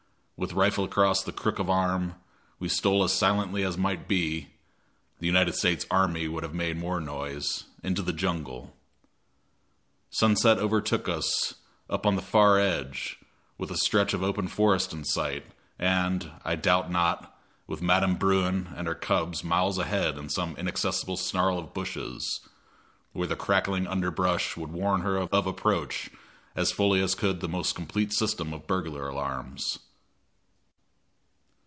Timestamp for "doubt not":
16.55-17.39